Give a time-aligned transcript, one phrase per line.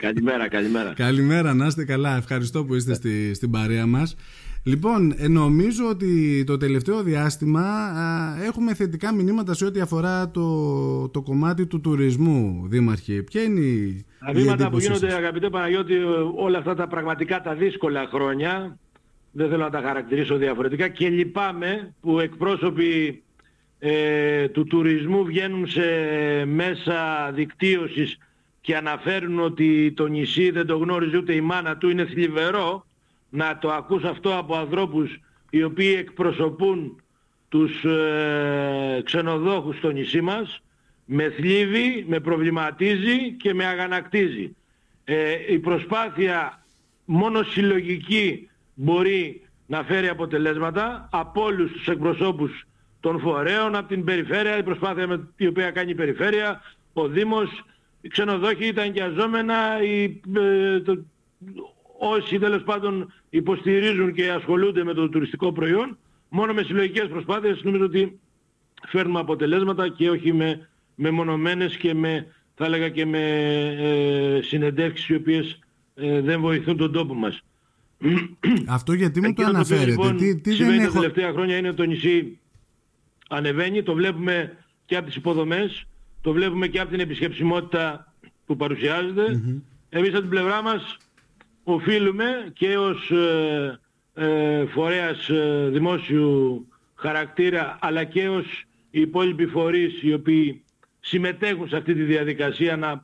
[0.00, 0.92] Καλημέρα, καλημέρα.
[0.94, 2.16] Καλημέρα, να είστε καλά.
[2.16, 4.16] Ευχαριστώ που είστε στη, στην παρέα μας.
[4.64, 7.64] Λοιπόν, ε, νομίζω ότι το τελευταίο διάστημα
[8.44, 13.22] έχουμε θετικά μηνύματα σε ό,τι αφορά το, το κομμάτι του τουρισμού, Δήμαρχε.
[13.22, 15.94] Ποια είναι η Τα βήματα που γίνονται, αγαπητέ Παναγιώτη,
[16.36, 18.78] όλα αυτά τα πραγματικά τα δύσκολα χρόνια,
[19.32, 23.22] δεν θέλω να τα χαρακτηρίσω διαφορετικά και λυπάμαι που εκπρόσωποι
[23.78, 25.82] ε, του τουρισμού βγαίνουν σε
[26.44, 28.18] μέσα δικτύωσης
[28.60, 32.86] και αναφέρουν ότι το νησί δεν το γνώριζε ούτε η μάνα του, είναι θλιβερό
[33.30, 37.02] να το ακούς αυτό από ανθρώπους οι οποίοι εκπροσωπούν
[37.48, 40.62] τους ε, ξενοδόχους στο νησί μας,
[41.04, 44.56] με θλίβει, με προβληματίζει και με αγανακτίζει.
[45.04, 46.64] Ε, η προσπάθεια
[47.04, 52.64] μόνο συλλογική μπορεί να φέρει αποτελέσματα από όλους τους εκπροσώπους
[53.00, 56.60] των φορέων, από την περιφέρεια, η προσπάθεια με την οποία κάνει η περιφέρεια,
[56.92, 57.64] ο Δήμος,
[58.00, 61.04] οι ξενοδόχοι, τα εγκιαζόμενα, οι, ε, το,
[61.98, 65.98] όσοι τέλος πάντων υποστηρίζουν και ασχολούνται με το τουριστικό προϊόν,
[66.28, 68.18] μόνο με συλλογικές προσπάθειες νομίζω ότι
[68.88, 73.20] φέρνουμε αποτελέσματα και όχι με, με μονομένες και με, θα έλεγα και με
[73.78, 75.58] ε, συνεντεύξεις οι οποίες
[75.94, 77.42] ε, δεν βοηθούν τον τόπο μας.
[78.68, 80.92] Αυτό γιατί μου το αναφέρετε; Λοιπόν, τι, τι δεν έχω...
[80.92, 82.38] τα τελευταία χρόνια είναι το νησί
[83.30, 85.86] ανεβαίνει, το βλέπουμε και από τις υποδομές,
[86.20, 88.14] το βλέπουμε και από την επισκεψιμότητα
[88.46, 89.24] που παρουσιάζεται.
[89.28, 89.60] Mm-hmm.
[89.88, 90.96] Εμείς από την πλευρά μας
[91.64, 93.80] οφείλουμε και ως ε,
[94.14, 100.64] ε, φορέας ε, δημόσιου χαρακτήρα αλλά και ως οι υπόλοιποι φορείς οι οποίοι
[101.00, 103.02] συμμετέχουν σε αυτή τη διαδικασία να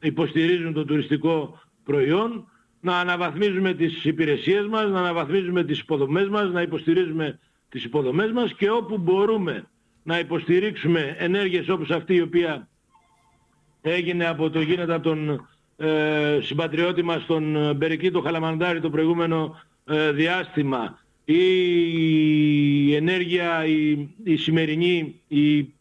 [0.00, 6.62] υποστηρίζουν το τουριστικό προϊόν, να αναβαθμίζουμε τις υπηρεσίες μας, να αναβαθμίζουμε τις υποδομές μας, να
[6.62, 9.64] υποστηρίζουμε τις υποδομές μας και όπου μπορούμε
[10.06, 12.68] να υποστηρίξουμε ενέργειες όπως αυτή η οποία
[13.82, 19.60] έγινε από το γίνεται από τον ε, συμπατριώτη μας τον ε, Μπερικίτο Χαλαμαντάρη το προηγούμενο
[19.84, 21.42] ε, διάστημα ή
[22.86, 25.72] η ενέργεια η, η σημερινή η,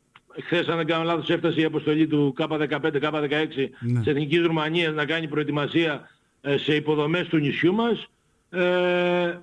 [0.44, 4.00] χθες αν δεν κάνω λάθος έφτασε η αποστολή του K15, K16 ναι.
[4.00, 6.09] της Εθνικής Ρουμανίας να κάνει προετοιμασία
[6.41, 8.09] ε, σε υποδομές του νησιού μας
[8.50, 9.40] ε,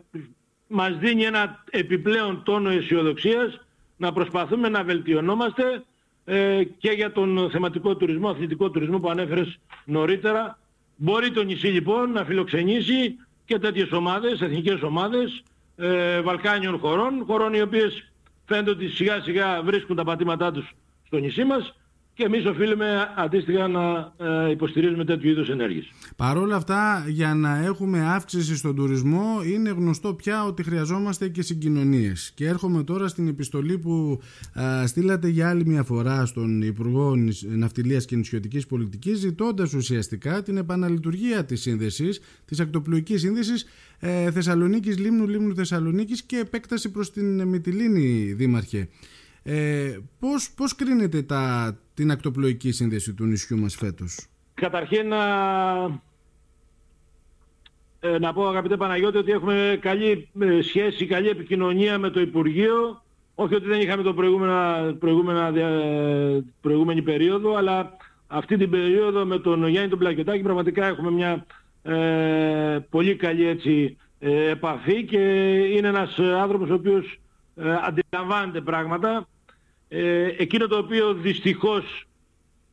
[0.66, 3.66] μας δίνει ένα επιπλέον τόνο αισιοδοξίας
[4.02, 5.82] να προσπαθούμε να βελτιωνόμαστε
[6.24, 10.58] ε, και για τον θεματικό τουρισμό, αθλητικό τουρισμό που ανέφερες νωρίτερα.
[10.96, 15.42] Μπορεί το νησί λοιπόν να φιλοξενήσει και τέτοιες ομάδες, εθνικές ομάδες
[15.76, 18.12] ε, Βαλκάνιων χωρών, χωρών οι οποίες
[18.46, 20.72] φαίνεται ότι σιγά σιγά βρίσκουν τα πατήματά τους
[21.06, 21.74] στο νησί μας
[22.14, 25.92] και εμείς οφείλουμε αντίστοιχα να ε, υποστηρίζουμε τέτοιου είδους ενέργειες.
[26.16, 31.42] Παρ' όλα αυτά, για να έχουμε αύξηση στον τουρισμό, είναι γνωστό πια ότι χρειαζόμαστε και
[31.42, 32.32] συγκοινωνίες.
[32.34, 34.20] Και έρχομαι τώρα στην επιστολή που
[34.60, 40.56] α, στείλατε για άλλη μια φορά στον Υπουργό Ναυτιλίας και Νησιωτικής Πολιτικής, ζητώντας ουσιαστικά την
[40.56, 43.66] επαναλειτουργία της σύνδεσης, της ακτοπλοϊκής σύνδεσης
[43.98, 48.88] ε, Θεσσαλονίκης, Λίμνου, Λίμνου Θεσσαλονίκης και επέκταση προς την Μυτιλίνη, Δήμαρχε.
[49.42, 54.26] Ε, πώς, πώς κρίνεται τα, την ακτοπλοϊκή σύνδεση του νησιού μας φέτος.
[54.54, 55.24] Καταρχήν να,
[58.00, 63.02] ε, να πω αγαπητέ Παναγιώτη ότι έχουμε καλή ε, σχέση, καλή επικοινωνία με το Υπουργείο.
[63.34, 65.52] Όχι ότι δεν είχαμε το προηγούμενα, προηγούμενα,
[66.60, 71.46] προηγούμενη περίοδο, αλλά αυτή την περίοδο με τον Γιάννη τον Πλακιωτάκη πραγματικά έχουμε μια
[71.82, 75.18] ε, πολύ καλή έτσι, ε, επαφή και
[75.76, 77.20] είναι ένας άνθρωπος ο οποίος
[77.56, 79.28] ε, αντιλαμβάνεται πράγματα
[79.94, 82.06] ε, εκείνο το οποίο δυστυχώς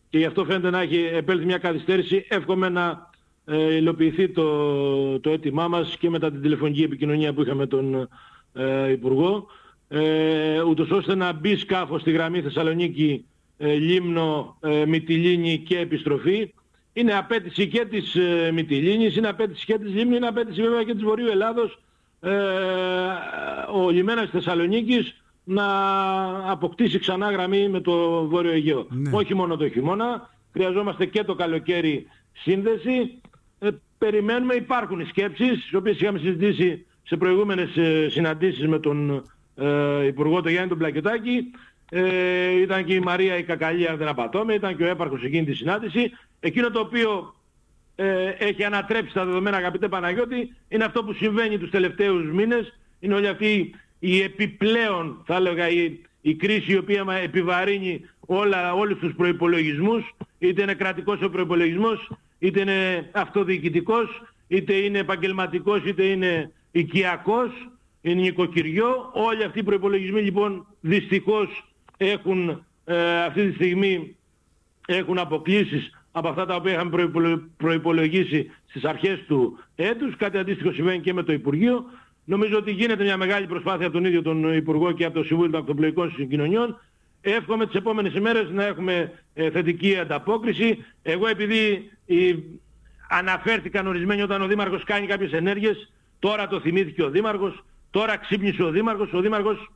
[0.10, 3.10] και γι' αυτό φαίνεται να έχει επέλθει μια καθυστέρηση, εύχομαι να
[3.46, 8.10] ε, υλοποιηθεί το, το αίτημά μας και μετά την τηλεφωνική επικοινωνία που είχαμε τον
[8.54, 9.48] ε, Υπουργό,
[9.88, 13.26] ε, ούτως ώστε να μπει σκάφος στη γραμμή Θεσσαλονίκη,
[13.58, 16.54] ε, Λίμνο, ε, Μυτιλίνη και επιστροφή.
[16.94, 20.94] Είναι απέτηση και της ε, Μυτιλίνης, είναι απέτηση και της Λίμνη, είναι απέτηση βέβαια και
[20.94, 21.80] της Βορείου Ελλάδος.
[22.22, 22.32] Ε,
[23.74, 25.66] ο λιμένας Θεσσαλονίκης να
[26.52, 28.88] αποκτήσει ξανά γραμμή με το Βόρειο Αιγαίο.
[28.90, 29.10] Ναι.
[29.14, 33.22] Όχι μόνο το χειμώνα, χρειαζόμαστε και το καλοκαίρι σύνδεση.
[33.60, 39.24] Ε, περιμένουμε, υπάρχουν σκέψεις, τις οποίες είχαμε συζητήσει σε προηγούμενες ε, συναντήσεις με τον
[39.56, 41.52] ε, Υπουργό τον Γιάννη τον Πλακετάκη.
[41.90, 45.46] Ε, ήταν και η Μαρία η Κακαλή, αν δεν απατώμε, ήταν και ο έπαρχος εκείνη
[45.46, 46.12] τη συνάντηση.
[46.40, 47.36] Εκείνο το οποίο
[47.96, 52.80] ε, έχει ανατρέψει τα δεδομένα αγαπητέ Παναγιώτη είναι αυτό που συμβαίνει τους τελευταίους μήνες.
[53.00, 59.00] Είναι όλη αυτή η επιπλέον, θα έλεγα, η, η κρίση η οποία επιβαρύνει όλα, όλους
[59.00, 66.52] τους προϋπολογισμούς, είτε είναι κρατικός ο προϋπολογισμός, είτε είναι αυτοδιοικητικός, είτε είναι επαγγελματικός, είτε είναι
[66.72, 67.52] οικιακός,
[68.02, 69.10] είναι νοικοκυριό.
[69.14, 74.16] Όλοι αυτοί οι προϋπολογισμοί λοιπόν δυστυχώς έχουν ε, αυτή τη στιγμή
[74.88, 77.10] έχουν αποκλήσεις από αυτά τα οποία είχαμε
[77.58, 80.16] προϋπολογίσει στις αρχές του έτους.
[80.16, 81.86] Κάτι αντίστοιχο συμβαίνει και με το Υπουργείο.
[82.30, 85.52] Νομίζω ότι γίνεται μια μεγάλη προσπάθεια από τον ίδιο τον Υπουργό και από το Συμβούλιο
[85.52, 86.80] των Ακτοπλοϊκών Συγκοινωνιών.
[87.22, 90.86] Εύχομαι τις επόμενες ημέρες να έχουμε ε, θετική ανταπόκριση.
[91.02, 92.44] Εγώ επειδή η,
[93.10, 98.64] αναφέρθηκαν ορισμένοι όταν ο Δήμαρχος κάνει κάποιες ενέργειες, τώρα το θυμήθηκε ο Δήμαρχος, τώρα ξύπνησε
[98.64, 99.14] ο Δήμαρχος.
[99.14, 99.72] Ο Δήμαρχος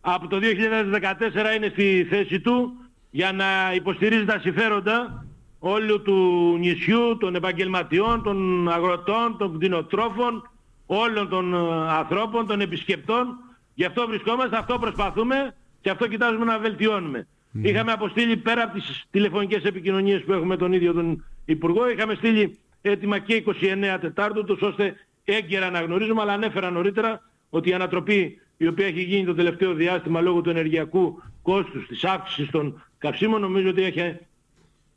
[0.00, 2.72] από το 2014 είναι στη θέση του
[3.10, 5.26] για να υποστηρίζει τα συμφέροντα
[5.58, 10.48] όλου του νησιού, των επαγγελματιών, των αγροτών, των κτηνοτρόφων,
[10.86, 11.58] όλων των ε,
[11.90, 13.36] ανθρώπων, των επισκεπτών.
[13.74, 17.26] Γι' αυτό βρισκόμαστε, αυτό προσπαθούμε και αυτό κοιτάζουμε να βελτιώνουμε.
[17.62, 22.58] Είχαμε αποστείλει πέρα από τις τηλεφωνικές επικοινωνίες που έχουμε τον ίδιο τον Υπουργό, είχαμε στείλει
[22.82, 24.94] έτοιμα και 29 Τετάρτου, τους ώστε
[25.24, 27.20] έγκαιρα να γνωρίζουμε, αλλά ανέφερα νωρίτερα
[27.50, 32.04] ότι η ανατροπή η οποία έχει γίνει το τελευταίο διάστημα λόγω του ενεργειακού κόστους, της
[32.04, 34.16] αύξησης των καυσίμων, νομίζω ότι έχει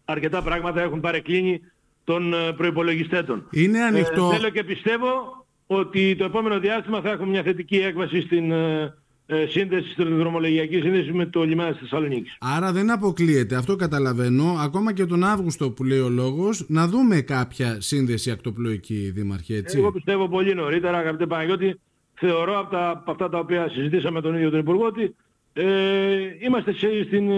[0.06, 1.62] αρκετά πράγματα έχουν παρεκκλίνει
[2.04, 3.48] των ε, προϋπολογιστέτων.
[3.52, 4.30] Είναι ανοιχτό.
[4.34, 8.94] Ε, θέλω και πιστεύω ότι το επόμενο διάστημα θα έχουμε μια θετική έκβαση στην ε,
[9.26, 12.36] ε, σύνδεση, στην δρομολογιακή σύνδεση με το λιμάνι της Θεσσαλονίκης.
[12.40, 17.22] Άρα δεν αποκλείεται, αυτό καταλαβαίνω, ακόμα και τον Αύγουστο που λέει ο λόγος, να δούμε
[17.22, 19.78] κάποια σύνδεση ακτοπλοϊκή, Δήμαρχε, έτσι.
[19.78, 21.80] Εγώ πιστεύω πολύ νωρίτερα, αγαπητέ Παναγιώτη,
[22.14, 25.16] θεωρώ από, τα, από αυτά τα οποία συζητήσαμε τον ίδιο τον Υπουργό ότι
[25.54, 25.66] ε,
[26.40, 26.74] είμαστε
[27.06, 27.32] στην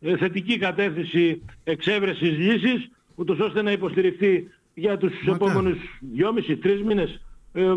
[0.00, 5.44] ε, θετική κατεύθυνση εξέβρεσης λύσης, ούτως ώστε να υποστηριχθεί για τους Μακά.
[5.44, 5.78] επόμενους
[6.16, 7.18] 2,5-3 μήνες ε,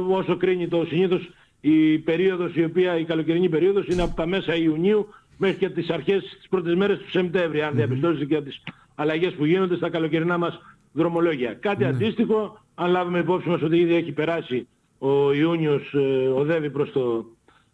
[0.10, 1.30] όσο κρίνει το συνήθως
[1.62, 5.90] η περίοδος η οποία η καλοκαιρινή περίοδος είναι από τα μέσα Ιουνίου μέχρι και τις
[5.90, 8.64] αρχές τις πρώτες μέρες του Σεπτέμβρη αν διαπιστώσετε και από τις
[8.96, 10.60] αλλαγές που γίνονται στα καλοκαιρινά μας
[10.92, 11.54] δρομολόγια.
[11.54, 14.68] Κάτι αντίστοιχο, αν λάβουμε υπόψη μας ότι ήδη έχει περάσει
[14.98, 17.26] ο Ιούνιος, ε, οδεύει προς το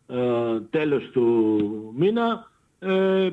[0.08, 3.30] ε, τέλος του μήνα, ε,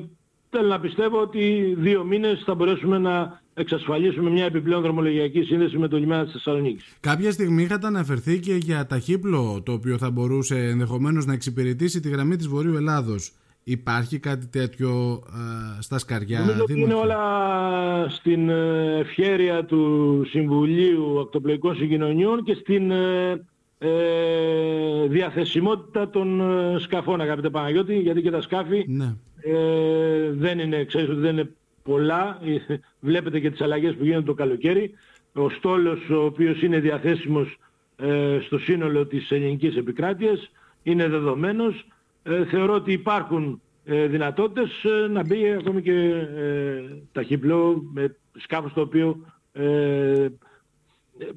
[0.49, 5.87] θέλω να πιστεύω ότι δύο μήνες θα μπορέσουμε να εξασφαλίσουμε μια επιπλέον δρομολογιακή σύνδεση με
[5.87, 6.95] το λιμάνι της Θεσσαλονίκης.
[6.99, 12.09] Κάποια στιγμή είχατε αναφερθεί και για ταχύπλο το οποίο θα μπορούσε ενδεχομένως να εξυπηρετήσει τη
[12.09, 13.31] γραμμή της Βορείου Ελλάδος.
[13.63, 15.23] Υπάρχει κάτι τέτοιο
[15.79, 16.39] στα σκαριά.
[16.39, 17.19] Νομίζω ότι είναι όλα
[18.09, 23.45] στην ε, ευχέρεια του Συμβουλίου Ακτοπλοϊκών Συγκοινωνιών και στην ε,
[23.85, 29.15] ε, διαθεσιμότητα των ε, σκαφών αγαπητέ Παναγιώτη γιατί και τα σκάφη ναι.
[29.41, 31.49] ε, δεν είναι, ξέρεις ότι δεν είναι
[31.83, 32.39] πολλά.
[32.99, 34.93] Βλέπετε και τις αλλαγές που γίνονται το καλοκαίρι.
[35.33, 37.57] Ο στόλος ο οποίος είναι διαθέσιμος
[37.95, 40.51] ε, στο σύνολο της ελληνικής επικράτειας
[40.83, 41.85] είναι δεδομένος.
[42.23, 44.69] Ε, θεωρώ ότι υπάρχουν ε, δυνατότητες
[45.09, 46.27] να μπει ακόμη και
[47.11, 49.17] ταχύπλο με σκάφος το οποίο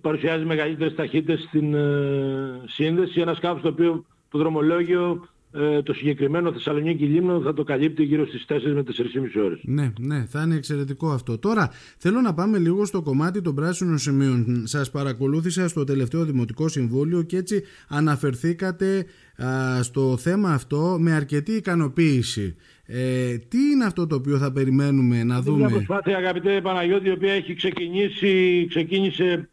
[0.00, 3.20] παρουσιάζει μεγαλύτερες ταχύτητες στην ε, σύνδεση.
[3.20, 5.28] Ένα σκάφος το οποίο το δρομολόγιο
[5.58, 9.60] ε, το συγκεκριμένο Θεσσαλονίκη Λίμνο θα το καλύπτει γύρω στις 4 με 4,5 ώρες.
[9.62, 11.38] Ναι, ναι, θα είναι εξαιρετικό αυτό.
[11.38, 14.62] Τώρα θέλω να πάμε λίγο στο κομμάτι των πράσινων σημείων.
[14.66, 19.06] Σας παρακολούθησα στο τελευταίο Δημοτικό Συμβούλιο και έτσι αναφερθήκατε
[19.44, 22.56] α, στο θέμα αυτό με αρκετή ικανοποίηση.
[22.86, 25.56] Ε, τι είναι αυτό το οποίο θα περιμένουμε να δούμε.
[25.58, 29.48] Είναι μια προσπάθεια αγαπητέ Παναγιώτη η οποία έχει ξεκινήσει, ξεκίνησε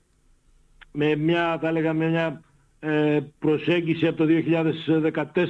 [0.91, 2.41] με μια, θα έλεγα, μια ε,
[3.39, 4.25] προσέγγιση από το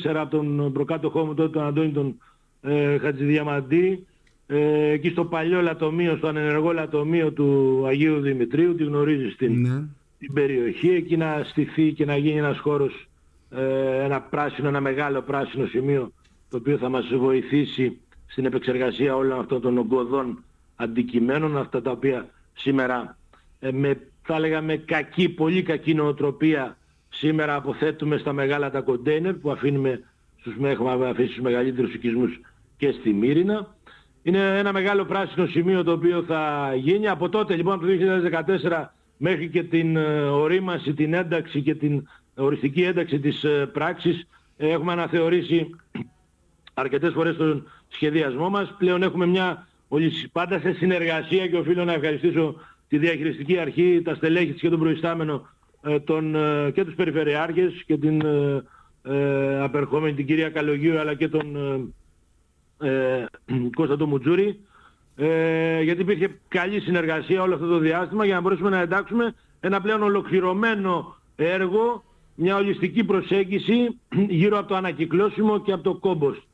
[0.04, 2.18] 2014 από τον προκάτοχό μου τότε τον Αντώνη τον
[2.62, 4.06] ε, Χατζηδιαμαντή
[4.48, 9.84] ε, εκεί στο παλιό λατομείο, στο ανενεργό λατομείο του Αγίου Δημητρίου, τη γνωρίζεις στην, ναι.
[10.20, 13.08] την περιοχή, εκεί να στηθεί και να γίνει ένας χώρος,
[13.50, 16.12] ε, ένα πράσινο, ένα μεγάλο πράσινο σημείο
[16.50, 20.44] το οποίο θα μας βοηθήσει στην επεξεργασία όλων αυτών των ογκωδών
[20.76, 23.18] αντικειμένων, αυτά τα οποία σήμερα
[23.60, 26.78] ε, με θα έλεγα με κακή, πολύ κακή νοοτροπία
[27.14, 30.04] σήμερα αποθέτουμε στα μεγάλα τα κοντέινερ που αφήνουμε
[30.40, 32.40] στους, έχουμε αφήσει στους μεγαλύτερους οικισμούς
[32.78, 33.76] και στη Μύρινα.
[34.24, 37.08] Είναι ένα μεγάλο πράσινο σημείο το οποίο θα γίνει.
[37.08, 37.92] Από τότε λοιπόν από το
[38.72, 38.86] 2014
[39.18, 44.28] μέχρι και την ε, ορίμαση, την ένταξη και την οριστική ένταξη της ε, πράξης
[44.58, 45.70] έχουμε αναθεωρήσει
[46.74, 48.76] αρκετές φορές τον σχεδιασμό μας.
[48.78, 49.68] Πλέον έχουμε μια
[50.32, 52.56] πάντα σε συνεργασία και οφείλω να ευχαριστήσω
[52.88, 55.63] τη διαχειριστική αρχή, τα στελέχη της και τον προϊστάμενο ε,
[56.04, 58.64] τον, ε, και τους περιφερειάρχες και την ε,
[59.04, 61.56] ε, απερχόμενη την κυρία Καλογίου αλλά και τον
[62.80, 63.26] ε,
[63.76, 64.60] Κώστατο Μουτζούρη.
[65.16, 69.82] Ε, γιατί υπήρχε καλή συνεργασία όλο αυτό το διάστημα για να μπορέσουμε να εντάξουμε ένα
[69.82, 72.04] πλέον ολοκληρωμένο έργο,
[72.36, 74.00] μια ολιστική προσέγγιση
[74.40, 76.48] γύρω από το ανακυκλώσιμο και από το κομπος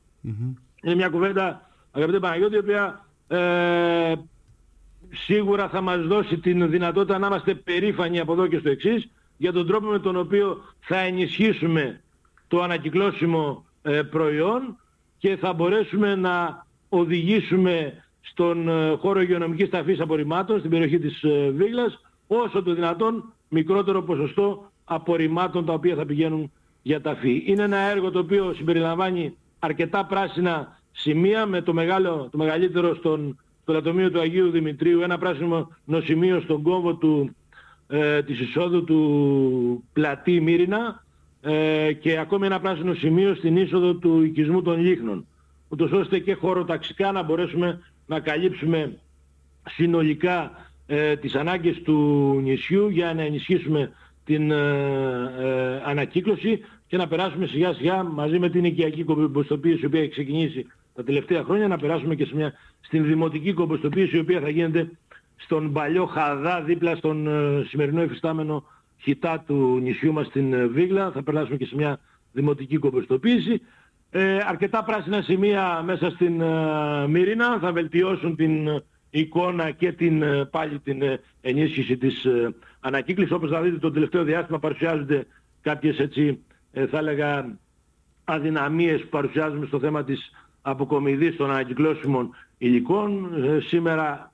[0.83, 4.13] Είναι μια κουβέντα, αγαπητέ Παναγιώτη, η οποία ε,
[5.09, 9.09] σίγουρα θα μας δώσει την δυνατότητα να είμαστε περήφανοι από εδώ και στο εξής
[9.39, 12.01] για τον τρόπο με τον οποίο θα ενισχύσουμε
[12.48, 14.77] το ανακυκλώσιμο ε, προϊόν
[15.17, 21.50] και θα μπορέσουμε να οδηγήσουμε στον ε, χώρο υγειονομικής ταφής απορριμμάτων στην περιοχή της ε,
[21.55, 27.43] Βίγλας όσο το δυνατόν μικρότερο ποσοστό απορριμμάτων τα οποία θα πηγαίνουν για ταφή.
[27.46, 33.39] Είναι ένα έργο το οποίο συμπεριλαμβάνει αρκετά πράσινα σημεία με το, μεγάλο, το μεγαλύτερο στον,
[33.62, 37.36] στο λατομείο του Αγίου Δημητρίου, ένα πράσινο νοσημείο στον κόμβο του,
[37.89, 41.03] ε, της εισόδου του πλατή Μύρινα
[41.41, 45.25] ε, και ακόμη ένα πράσινο σημείο στην είσοδο του οικισμού των Λίχνων
[45.69, 48.98] ούτως ώστε και χωροταξικά να μπορέσουμε να καλύψουμε
[49.69, 50.51] συνολικά
[50.88, 51.96] ε, τις ανάγκες του
[52.43, 53.91] νησιού για να ενισχύσουμε
[54.25, 54.55] την ε,
[55.39, 60.10] ε, ανακύκλωση και να περάσουμε σιγά σιγά μαζί με την οικιακή κομποστοποίηση η οποία έχει
[60.10, 64.50] ξεκινήσει τα τελευταία χρόνια να περάσουμε και σε μια, στην δημοτική κομποστοποίηση η οποία θα
[64.50, 64.91] γίνεται
[65.39, 68.63] στον παλιό Χαδά δίπλα στον ε, σημερινό εφιστάμενο
[69.01, 71.12] χιτά του νησιού μας στην ε, Βίγλα.
[71.12, 72.00] Θα περάσουμε και σε μια
[72.31, 73.62] δημοτική κομποστοποίηση.
[74.10, 80.79] Ε, αρκετά πράσινα σημεία μέσα στην ε, Μύρινα θα βελτιώσουν την εικόνα και την, πάλι
[80.79, 81.01] την
[81.41, 82.27] ενίσχυση της
[82.79, 83.34] ανακύκλωσης.
[83.34, 85.25] Όπως θα δείτε το τελευταίο διάστημα παρουσιάζονται
[85.62, 86.43] κάποιες έτσι
[86.89, 87.58] θα έλεγα
[88.24, 90.31] αδυναμίες που παρουσιάζουμε στο θέμα της
[90.62, 93.29] αποκομιδής των ανακυκλώσιμων υλικών.
[93.67, 94.34] σήμερα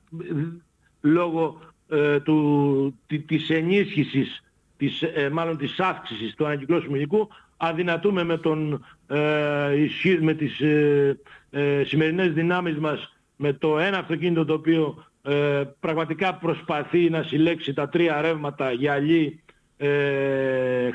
[1.06, 1.60] λόγω
[1.90, 4.44] ε, του, της ενίσχυσης,
[4.78, 11.20] της, ε, μάλλον της αύξησης του ανακυκλώσιμου υλικού αδυνατούμε με, τον, ε, με τις ε,
[11.50, 17.74] ε, σημερινές δυνάμεις μας με το ένα αυτοκίνητο το οποίο ε, πραγματικά προσπαθεί να συλλέξει
[17.74, 19.40] τα τρία ρεύματα γυαλί,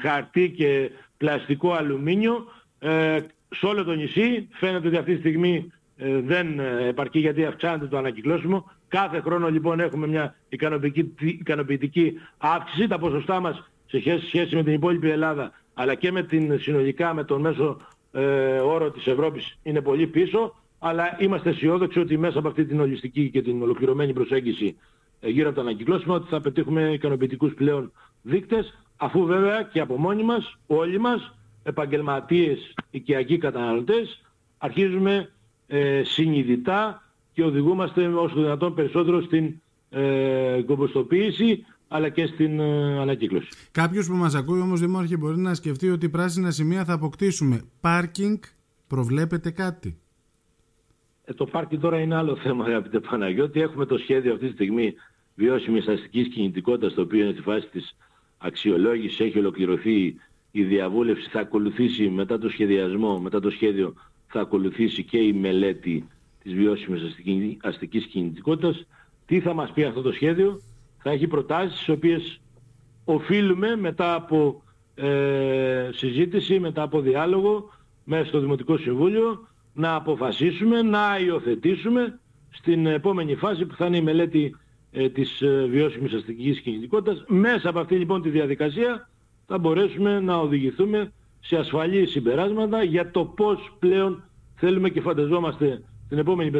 [0.00, 2.44] χαρτί και πλαστικό αλουμίνιο
[3.50, 4.48] σε όλο το νησί.
[4.50, 5.72] Φαίνεται ότι αυτή τη στιγμή
[6.24, 8.70] δεν επαρκεί γιατί αυξάνεται το ανακυκλώσιμο.
[8.90, 10.34] Κάθε χρόνο λοιπόν έχουμε μια
[11.38, 12.86] ικανοποιητική αύξηση.
[12.86, 17.24] Τα ποσοστά μας σε σχέση με την υπόλοιπη Ελλάδα αλλά και με την συνολικά με
[17.24, 17.76] τον μέσο
[18.12, 18.22] ε,
[18.58, 20.54] όρο της Ευρώπης είναι πολύ πίσω.
[20.78, 24.76] Αλλά είμαστε αισιόδοξοι ότι μέσα από αυτή την ολιστική και την ολοκληρωμένη προσέγγιση
[25.20, 27.92] ε, γύρω από τα ανακυκλώσιμα ότι θα πετύχουμε ικανοποιητικούς πλέον
[28.22, 34.22] δείκτες αφού βέβαια και από μόνοι μας, όλοι μας, επαγγελματίες, οικιακοί καταναλωτές
[34.58, 35.30] αρχίζουμε
[35.66, 37.09] ε, συνειδητά
[37.40, 43.48] και οδηγούμαστε όσο δυνατόν περισσότερο στην ε, κομποστοποίηση αλλά και στην ε, ανακύκλωση.
[43.72, 47.62] Κάποιος που μας ακούει όμως Δημάρχη μπορεί να σκεφτεί ότι πράσινα σημεία θα αποκτήσουμε.
[47.80, 48.38] Πάρκινγκ
[48.86, 49.98] προβλέπετε κάτι;
[51.24, 53.60] Ε, το πάρκινγκ τώρα είναι άλλο θέμα αγαπητέ Παναγιώτη.
[53.60, 54.94] Έχουμε το σχέδιο αυτή τη στιγμή
[55.34, 57.96] βιώσιμης αστικής κινητικότητας το οποίο είναι στη φάση της
[58.38, 59.20] αξιολόγησης.
[59.20, 60.14] Έχει ολοκληρωθεί
[60.50, 61.28] η διαβούλευση.
[61.30, 63.94] Θα ακολουθήσει μετά το σχεδιασμό, μετά το σχέδιο
[64.26, 66.08] θα ακολουθήσει και η μελέτη
[66.42, 67.02] της βιώσιμης
[67.62, 68.86] αστικής κινητικότητας.
[69.26, 70.60] Τι θα μας πει αυτό το σχέδιο.
[71.02, 72.40] Θα έχει προτάσεις τις οποίες
[73.04, 74.62] οφείλουμε μετά από
[74.94, 77.70] ε, συζήτηση, μετά από διάλογο
[78.04, 82.18] μέσα στο Δημοτικό Συμβούλιο να αποφασίσουμε, να υιοθετήσουμε
[82.50, 84.56] στην επόμενη φάση που θα είναι η μελέτη
[84.90, 87.24] ε, της ε, βιώσιμης αστικής κινητικότητας.
[87.28, 89.08] Μέσα από αυτή λοιπόν τη διαδικασία
[89.46, 94.22] θα μπορέσουμε να οδηγηθούμε σε ασφαλή συμπεράσματα για το πώς πλέον
[94.54, 96.50] θέλουμε και φανταζόμαστε την επόμενη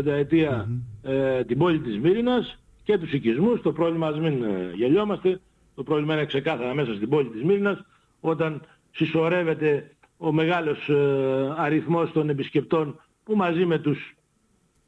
[1.02, 3.62] ε, την πόλη της Μύρινας και τους οικισμούς.
[3.62, 5.40] Το πρόβλημα, ας μην ε, γελιόμαστε,
[5.74, 7.84] το πρόβλημα είναι ξεκάθαρα μέσα στην πόλη της Μύρινας
[8.20, 14.14] όταν συσσωρεύεται ο μεγάλος ε, αριθμός των επισκεπτών που μαζί με τους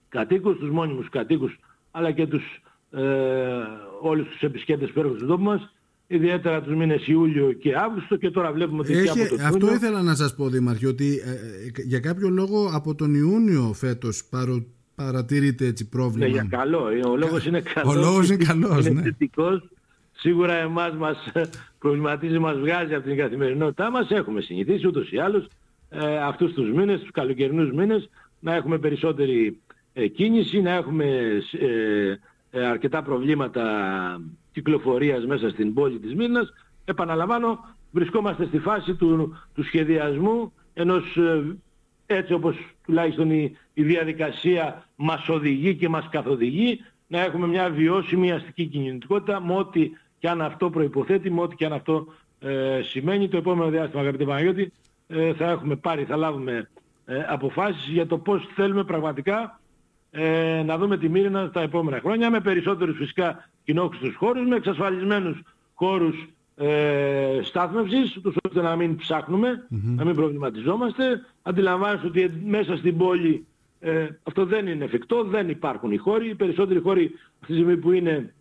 [0.09, 1.59] κατοίκους, τους μόνιμους κατοίκους
[1.91, 3.03] αλλά και τους, ε,
[4.01, 5.73] όλους τους επισκέπτες που έρχονται στον τόπο μας
[6.07, 10.03] ιδιαίτερα τους μήνες Ιούλιο και Αύγουστο και τώρα βλέπουμε ότι Έχει, από το Αυτό ήθελα
[10.03, 14.65] να σας πω Δήμαρχε ότι ε, ε, για κάποιο λόγο από τον Ιούνιο φέτος παρο,
[14.95, 16.27] παρατηρείται έτσι πρόβλημα.
[16.27, 16.83] Ναι, για καλό.
[17.11, 17.95] Ο λόγος είναι καλός.
[17.97, 19.03] Ο λόγος είναι καλός, είναι ναι.
[19.03, 19.69] θετικός.
[20.13, 21.33] Σίγουρα εμάς μας
[21.79, 24.11] προβληματίζει, μας βγάζει από την καθημερινότητά μας.
[24.11, 25.47] Έχουμε συνηθίσει ούτως ή άλλως
[25.89, 28.09] ε, αυτούς τους μήνες, τους καλοκαιρινούς μήνες,
[28.41, 29.59] να έχουμε περισσότερη
[29.93, 31.05] ε, κίνηση, να έχουμε
[31.61, 33.63] ε, ε, αρκετά προβλήματα
[34.53, 36.53] κυκλοφορίας μέσα στην πόλη της Μύρνας.
[36.85, 37.59] Επαναλαμβάνω,
[37.91, 41.57] βρισκόμαστε στη φάση του, του σχεδιασμού ενός ε,
[42.07, 48.33] έτσι όπως τουλάχιστον η, η διαδικασία μας οδηγεί και μας καθοδηγεί να έχουμε μια βιώσιμη
[48.33, 52.07] αστική κινητικότητα με ό,τι και αν αυτό προϋποθέτει, με ό,τι και αν αυτό
[52.41, 53.29] ε, σημαίνει.
[53.29, 54.73] Το επόμενο διάστημα αγαπητέ Παναγιώτη
[55.07, 56.71] ε, θα έχουμε πάρει, θα λάβουμε
[57.05, 59.61] ε, αποφάσεις για το πώς θέλουμε πραγματικά
[60.15, 65.43] ε, να δούμε τη Μύρινα τα επόμενα χρόνια με περισσότερους φυσικά κοινόχρηστους χώρους, με εξασφαλισμένους
[65.75, 71.05] χώρους ε, στάθμευσης, τους ώστε να μην ψαχνουμε να μην προβληματιζόμαστε.
[71.43, 73.47] Αντιλαμβάνεστε ότι μέσα στην πόλη
[73.81, 76.29] ε, αυτό δεν είναι εφικτό, δεν υπάρχουν οι χώροι.
[76.29, 78.35] Οι περισσότεροι χώροι αυτή τη στιγμή που, είναι,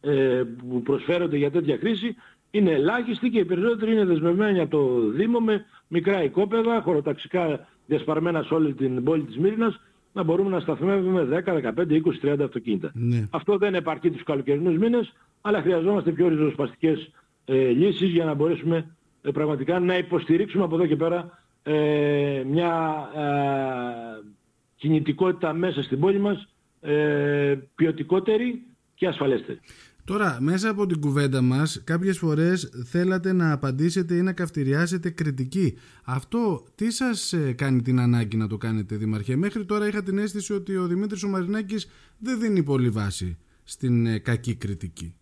[0.00, 2.16] ε, που προσφέρονται για τέτοια χρήση
[2.50, 8.42] είναι ελάχιστοι και οι περισσότεροι είναι δεσμευμένοι από το Δήμο με μικρά οικόπεδα, χωροταξικά διασπαρμένα
[8.42, 9.80] σε όλη την πόλη της Μύρινας
[10.12, 12.90] να μπορούμε να σταθμεύουμε 10, 15, 20, 30 αυτοκίνητα.
[12.94, 13.26] Ναι.
[13.30, 17.10] Αυτό δεν επαρκεί τους καλοκαιρινούς μήνες, αλλά χρειαζόμαστε πιο ριζοσπαστικές
[17.44, 23.04] ε, λύσεις για να μπορέσουμε ε, πραγματικά να υποστηρίξουμε από εδώ και πέρα ε, μια
[23.16, 24.28] ε,
[24.76, 26.48] κινητικότητα μέσα στην πόλη μας
[26.80, 28.62] ε, ποιοτικότερη
[28.94, 29.60] και ασφαλέστερη.
[30.08, 35.78] Τώρα, μέσα από την κουβέντα μας, κάποιες φορές θέλατε να απαντήσετε ή να καυτηριάσετε κριτική.
[36.04, 39.36] Αυτό τι σας ε, κάνει την ανάγκη να το κάνετε, Δήμαρχε.
[39.36, 44.06] Μέχρι τώρα είχα την αίσθηση ότι ο Δημήτρης ο Μαρινάκης δεν δίνει πολύ βάση στην
[44.06, 45.14] ε, κακή κριτική.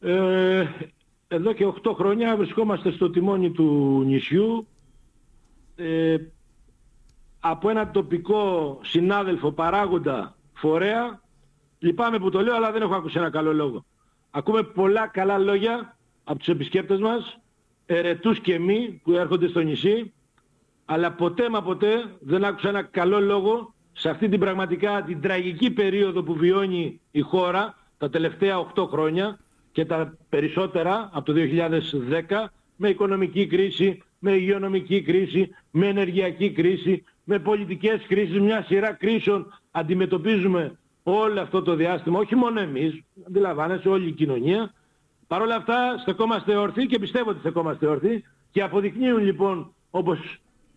[0.00, 0.66] Ε,
[1.28, 4.66] εδώ και 8 χρόνια βρισκόμαστε στο τιμόνι του νησιού
[5.76, 6.16] ε,
[7.40, 11.22] από ένα τοπικό συνάδελφο παράγοντα φορέα
[11.84, 13.84] λυπάμαι που το λέω αλλά δεν έχω ακούσει ένα καλό λόγο.
[14.30, 17.38] Ακούμε πολλά καλά λόγια από τους επισκέπτες μας
[17.86, 20.12] ερετούς και μη που έρχονται στο νησί
[20.84, 25.70] αλλά ποτέ μα ποτέ δεν άκουσα ένα καλό λόγο σε αυτή την πραγματικά την τραγική
[25.70, 29.38] περίοδο που βιώνει η χώρα τα τελευταία 8 χρόνια
[29.72, 31.40] και τα περισσότερα από το
[32.28, 32.44] 2010
[32.76, 39.60] με οικονομική κρίση, με υγειονομική κρίση, με ενεργειακή κρίση, με πολιτικές κρίσεις, μια σειρά κρίσεων
[39.70, 44.72] αντιμετωπίζουμε όλο αυτό το διάστημα, όχι μόνο εμείς, αντιλαμβάνεσαι όλη η κοινωνία.
[45.26, 50.18] Παρ' όλα αυτά στεκόμαστε όρθιοι και πιστεύω ότι στεκόμαστε όρθιοι και αποδεικνύουν λοιπόν, όπως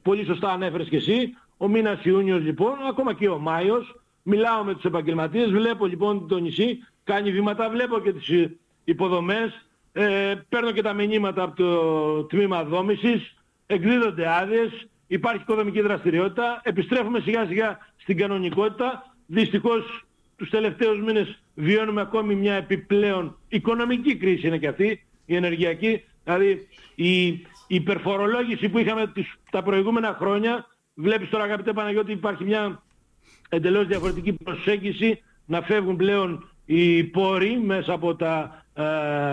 [0.02, 4.74] πολύ σωστά ανέφερες και εσύ, ο μήνας Ιούνιος λοιπόν, ακόμα και ο Μάιος, μιλάω με
[4.74, 8.50] τους επαγγελματίες, βλέπω λοιπόν το νησί, κάνει βήματα, βλέπω και τις
[8.84, 16.62] υποδομές, ε, παίρνω και τα μηνύματα από το τμήμα δόμησης, εκδίδονται άδειες, υπάρχει οικοδομική δραστηριότητα,
[16.64, 19.16] επιστρέφουμε σιγά σιγά στην κανονικότητα.
[19.26, 20.07] Δυστυχώς
[20.38, 26.04] τους τελευταίους μήνες βιώνουμε ακόμη μια επιπλέον οικονομική κρίση είναι και αυτή, η ενεργειακή.
[26.24, 29.12] Δηλαδή η υπερφορολόγηση που είχαμε
[29.52, 32.84] τα προηγούμενα χρόνια, βλέπεις τώρα αγαπητέ Παναγιώτη υπάρχει μια
[33.50, 38.84] εντελώς διαφορετική προσέγγιση να φεύγουν πλέον οι πόροι μέσα από, τα, ε,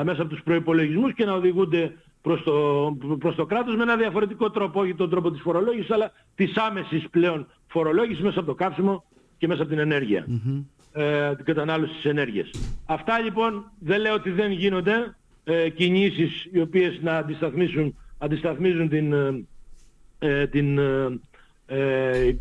[0.04, 4.50] μέσα από τους προϋπολογισμούς και να οδηγούνται προς το, προς το κράτος με ένα διαφορετικό
[4.50, 9.04] τρόπο, όχι τον τρόπο της φορολόγησης, αλλά της άμεσης πλέον φορολόγησης μέσα από το κάψιμο
[9.38, 10.26] και μέσα από την ενέργεια,
[10.96, 12.50] ε, την κατανάλωση της ενέργειας.
[12.86, 19.12] Αυτά λοιπόν δεν λέω ότι δεν γίνονται ε, κινήσεις οι οποίες να αντισταθμίσουν, αντισταθμίζουν την,
[19.12, 19.44] ε,
[20.18, 21.20] ε την, ε,
[21.66, 22.36] ε,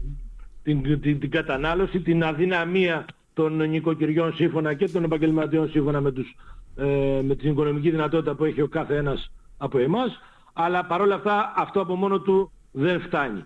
[0.64, 6.36] την, την, την, κατανάλωση, την αδυναμία των νοικοκυριών σύμφωνα και των επαγγελματιών σύμφωνα με, τους,
[6.76, 10.20] ε, με την οικονομική δυνατότητα που έχει ο κάθε ένας από εμάς,
[10.54, 13.44] αλλά παρόλα αυτά αυτό από μόνο του δεν φτάνει.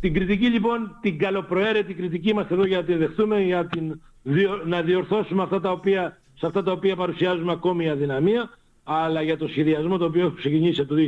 [0.00, 4.00] Την κριτική λοιπόν, την καλοπροαίρετη κριτική είμαστε εδώ για να τη δεχτούμε, για την,
[4.64, 8.50] να διορθώσουμε αυτά τα οποία, σε αυτά τα οποία παρουσιάζουμε ακόμη αδυναμία,
[8.84, 11.00] αλλά για το σχεδιασμό το οποίο έχει ξεκινήσει από το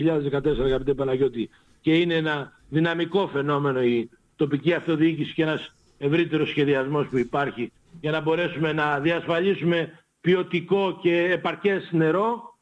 [0.53, 1.51] 2014 αγαπητέ Παναγιώτη
[1.81, 8.11] και είναι ένα δυναμικό φαινόμενο η τοπική αυτοδιοίκηση και ένας ευρύτερος σχεδιασμός που υπάρχει για
[8.11, 12.59] να μπορέσουμε να διασφαλίσουμε ποιοτικό και επαρκές νερό,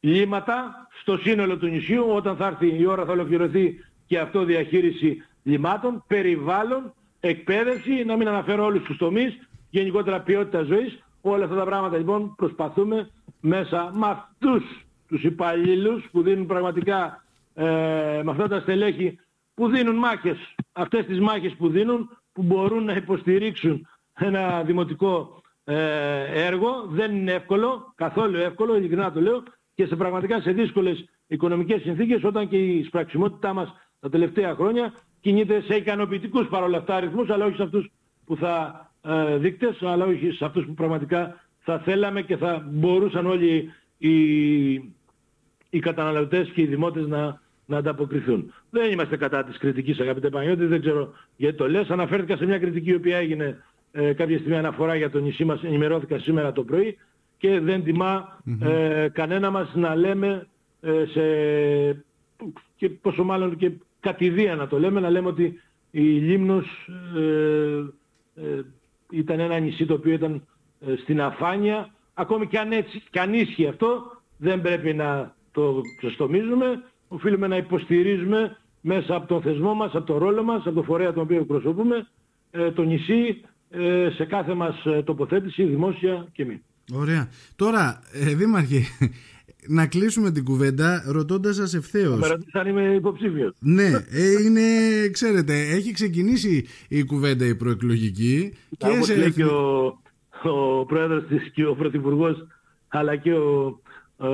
[0.00, 2.04] λίματα στο σύνολο του νησιού.
[2.08, 3.74] Όταν θα έρθει η ώρα θα ολοκληρωθεί
[4.06, 9.38] και αυτό διαχείριση λιμάτων, περιβάλλον, εκπαίδευση, να μην αναφέρω όλους τους τομείς,
[9.70, 10.98] γενικότερα ποιότητα ζωής.
[11.20, 17.24] Όλα αυτά τα πράγματα λοιπόν προσπαθούμε μέσα με αυτούς τους υπαλλήλους που δίνουν πραγματικά
[17.54, 17.64] ε,
[18.24, 19.18] με αυτά τα στελέχη
[19.54, 26.44] που δίνουν μάχες, αυτές τις μάχες που δίνουν, που μπορούν να υποστηρίξουν ένα δημοτικό ε,
[26.46, 26.86] έργο.
[26.88, 29.42] Δεν είναι εύκολο, καθόλου εύκολο, ειλικρινά το λέω,
[29.74, 34.94] και σε πραγματικά σε δύσκολες οικονομικές συνθήκες, όταν και η σπραξιμότητά μας τα τελευταία χρόνια
[35.20, 37.90] κινείται σε ικανοποιητικούς παρόλα αυτά αριθμούς, αλλά όχι σε αυτούς
[38.26, 43.26] που θα ε, δείκτες, αλλά όχι σε αυτούς που πραγματικά θα θέλαμε και θα μπορούσαν
[43.26, 44.72] όλοι οι,
[45.70, 48.52] οι καταναλωτές και οι δημότες να, να ανταποκριθούν.
[48.70, 51.90] Δεν είμαστε κατά της κριτικής αγαπητέ Παναγιώτη, δεν ξέρω γιατί το λες.
[51.90, 55.62] Αναφέρθηκα σε μια κριτική η οποία έγινε ε, κάποια στιγμή αναφορά για το νησί μας,
[55.62, 56.96] ενημερώθηκα σήμερα το πρωί
[57.36, 60.46] και δεν τιμα ε, κανένα μας να λέμε
[60.80, 61.22] ε, σε,
[62.76, 67.84] και πόσο μάλλον και κατηδία να το λέμε, να λέμε ότι η Λίμνος ε,
[68.34, 68.62] ε,
[69.10, 70.46] ήταν ένα νησί το οποίο ήταν
[71.02, 71.90] στην αφάνεια.
[72.14, 74.02] Ακόμη και αν, έτσι, και αν ίσχυε αυτό,
[74.36, 76.82] δεν πρέπει να το ξεστομίζουμε.
[77.08, 81.12] Οφείλουμε να υποστηρίζουμε μέσα από τον θεσμό μας, από τον ρόλο μας, από το φορέα
[81.12, 82.06] τον οποίο εκπροσωπούμε,
[82.74, 83.40] το νησί
[83.70, 86.62] ε, σε κάθε μας ε, τοποθέτηση, δημόσια και μη.
[86.92, 87.28] Ωραία.
[87.56, 88.80] Τώρα, ε, Δήμαρχε,
[89.68, 92.18] να κλείσουμε την κουβέντα ρωτώντας σας ευθέως.
[92.18, 93.52] Με ρωτήσατε αν είμαι υποψήφιος.
[93.60, 94.60] Ναι, ε, είναι,
[95.12, 98.52] ξέρετε, έχει ξεκινήσει η κουβέντα η προεκλογική.
[98.78, 99.84] Και Όπως λέει και ο,
[100.42, 102.46] ο πρόεδρος της και ο πρωθυπουργός
[102.88, 103.80] αλλά και ο,
[104.16, 104.26] ο,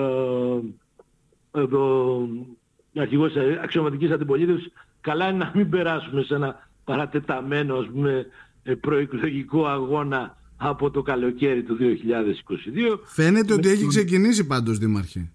[1.51, 8.27] ο, ο αρχηγός αξιωματικής αντιπολίτευσης καλά είναι να μην περάσουμε σε ένα παρατεταμένο ας πούμε,
[8.63, 12.99] ε, προεκλογικό αγώνα από το καλοκαίρι του 2022.
[13.05, 15.33] Φαίνεται ότι έχει ξεκινήσει πάντως Δήμαρχε.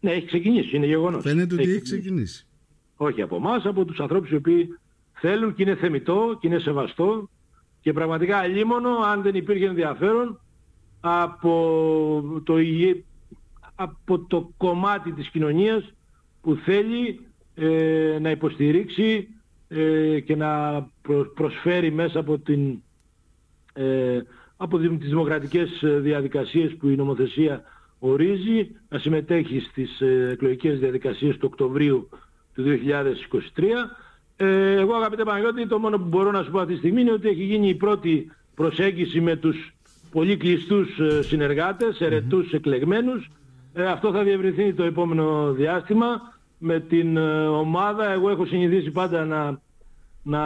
[0.00, 1.22] Ναι, έχει ξεκινήσει, είναι γεγονός.
[1.22, 2.46] Φαίνεται ότι έχει ξεκινήσει.
[2.96, 4.78] Όχι από εμάς, από τους ανθρώπους οι οποίοι
[5.12, 7.30] θέλουν και είναι θεμητό και είναι σεβαστό
[7.80, 10.40] και πραγματικά αλίμονο αν δεν υπήρχε ενδιαφέρον
[11.00, 12.54] από το,
[13.74, 15.92] από το κομμάτι της κοινωνίας
[16.40, 17.20] που θέλει
[17.54, 19.28] ε, να υποστηρίξει
[19.68, 20.82] ε, και να
[21.34, 22.82] προσφέρει μέσα από, την,
[23.72, 24.18] ε,
[24.62, 27.62] από τις δημοκρατικές διαδικασίες που η νομοθεσία
[27.98, 32.08] ορίζει να συμμετέχει στις ε, εκλογικές διαδικασίες του Οκτωβρίου
[32.54, 32.64] του
[33.56, 33.62] 2023.
[34.36, 37.12] Ε, εγώ αγαπητέ Παναγιώτη το μόνο που μπορώ να σου πω αυτή τη στιγμή είναι
[37.12, 39.74] ότι έχει γίνει η πρώτη προσέγγιση με τους
[40.10, 43.30] πολύ κλειστούς ε, συνεργάτες, ερετούς εκλεγμένους.
[43.72, 48.10] Ε, αυτό θα διευρυνθεί το επόμενο διάστημα με την ε, ομάδα.
[48.10, 49.60] Εγώ έχω συνηθίσει πάντα να,
[50.22, 50.40] να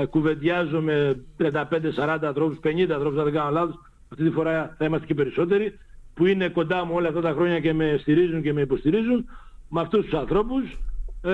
[0.00, 3.80] ε, κουβεντιάζω με 35-40 ανθρώπους, 50 ανθρώπους, αν δεν κάνω λάθος.
[4.08, 5.78] Αυτή τη φορά θα είμαστε και περισσότεροι
[6.14, 9.28] που είναι κοντά μου όλα αυτά τα χρόνια και με στηρίζουν και με υποστηρίζουν.
[9.68, 10.78] Με αυτούς τους ανθρώπους,
[11.22, 11.30] ε,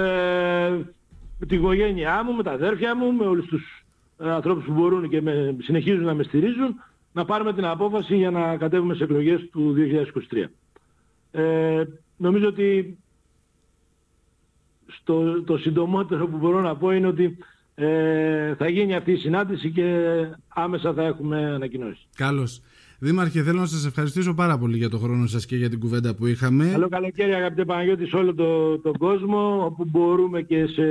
[1.38, 3.84] με την οικογένειά μου, με τα αδέρφια μου, με όλους τους
[4.18, 6.74] ε, ανθρώπους που μπορούν και με, συνεχίζουν να με στηρίζουν,
[7.12, 9.74] να πάρουμε την απόφαση για να κατέβουμε σε εκλογές του
[10.30, 10.44] 2023.
[11.30, 11.84] Ε,
[12.16, 12.98] νομίζω ότι
[15.08, 17.38] στο, το συντομότερο που μπορώ να πω είναι ότι
[17.74, 19.84] ε, θα γίνει αυτή η συνάντηση και
[20.48, 22.06] άμεσα θα έχουμε ανακοινώσει.
[22.16, 22.60] Καλώς.
[22.98, 26.14] Δήμαρχε, θέλω να σας ευχαριστήσω πάρα πολύ για τον χρόνο σας και για την κουβέντα
[26.14, 26.68] που είχαμε.
[26.72, 30.82] Καλό καλοκαίρι αγαπητέ Παναγιώτη σε όλο το, τον κόσμο, όπου μπορούμε και σε,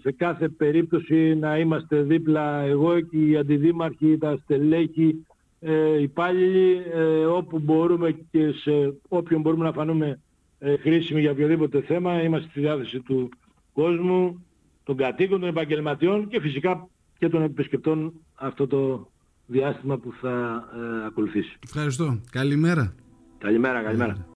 [0.00, 5.26] σε κάθε περίπτωση να είμαστε δίπλα εγώ και οι αντιδήμαρχοι, τα στελέχη,
[5.60, 10.20] ε, υπάλληλοι, ε, όπου μπορούμε και σε όποιον μπορούμε να φανούμε
[10.58, 13.28] ε, χρήσιμοι για οποιοδήποτε θέμα, είμαστε στη διάθεση του
[13.72, 14.44] κόσμου,
[14.84, 19.08] των κατοίκων, των επαγγελματιών και φυσικά και των επισκεπτών αυτό το
[19.46, 21.58] διάστημα που θα ε, ακολουθήσει.
[21.64, 22.20] Ευχαριστώ.
[22.30, 22.94] Καλημέρα.
[23.38, 24.26] Καλημέρα, καλημέρα.